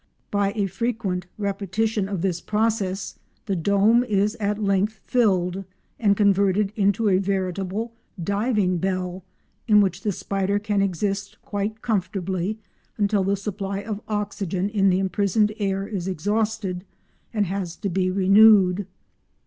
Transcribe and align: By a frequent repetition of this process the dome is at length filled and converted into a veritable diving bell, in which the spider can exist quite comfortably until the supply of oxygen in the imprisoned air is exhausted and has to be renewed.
By 0.31 0.51
a 0.55 0.65
frequent 0.65 1.27
repetition 1.37 2.09
of 2.09 2.23
this 2.23 2.41
process 2.41 3.19
the 3.45 3.55
dome 3.55 4.03
is 4.03 4.33
at 4.39 4.57
length 4.57 4.99
filled 5.05 5.63
and 5.99 6.17
converted 6.17 6.73
into 6.75 7.07
a 7.07 7.19
veritable 7.19 7.93
diving 8.19 8.79
bell, 8.79 9.23
in 9.67 9.79
which 9.79 10.01
the 10.01 10.11
spider 10.11 10.57
can 10.57 10.81
exist 10.81 11.39
quite 11.43 11.83
comfortably 11.83 12.57
until 12.97 13.23
the 13.23 13.37
supply 13.37 13.81
of 13.83 14.01
oxygen 14.07 14.69
in 14.69 14.89
the 14.89 14.97
imprisoned 14.97 15.53
air 15.59 15.87
is 15.87 16.07
exhausted 16.07 16.83
and 17.31 17.45
has 17.45 17.75
to 17.75 17.87
be 17.87 18.09
renewed. 18.09 18.87